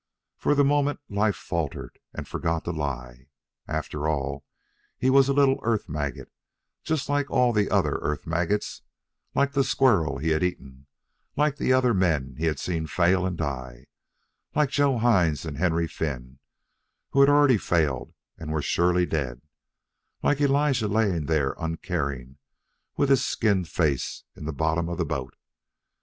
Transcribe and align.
For 0.35 0.55
the 0.55 0.63
moment 0.63 0.99
Life 1.09 1.35
faltered 1.35 1.99
and 2.11 2.27
forgot 2.27 2.63
to 2.65 2.71
lie. 2.71 3.27
After 3.67 4.07
all, 4.07 4.43
he 4.97 5.11
was 5.11 5.29
a 5.29 5.31
little 5.31 5.59
earth 5.61 5.87
maggot, 5.87 6.31
just 6.83 7.07
like 7.07 7.29
all 7.29 7.53
the 7.53 7.69
other 7.69 7.97
earth 8.01 8.25
maggots, 8.25 8.81
like 9.35 9.51
the 9.51 9.63
squirrel 9.63 10.17
he 10.17 10.29
had 10.29 10.41
eaten, 10.41 10.87
like 11.37 11.57
the 11.57 11.71
other 11.71 11.93
men 11.93 12.33
he 12.39 12.45
had 12.45 12.57
seen 12.57 12.87
fail 12.87 13.27
and 13.27 13.37
die, 13.37 13.85
like 14.55 14.71
Joe 14.71 14.97
Hines 14.97 15.45
and 15.45 15.59
Henry 15.59 15.87
Finn, 15.87 16.39
who 17.11 17.19
had 17.19 17.29
already 17.29 17.59
failed 17.59 18.11
and 18.39 18.49
were 18.51 18.63
surely 18.63 19.05
dead, 19.05 19.41
like 20.23 20.41
Elijah 20.41 20.87
lying 20.87 21.27
there 21.27 21.53
uncaring, 21.59 22.39
with 22.97 23.09
his 23.09 23.23
skinned 23.23 23.67
face, 23.69 24.23
in 24.35 24.45
the 24.45 24.51
bottom 24.51 24.89
of 24.89 24.97
the 24.97 25.05
boat. 25.05 25.35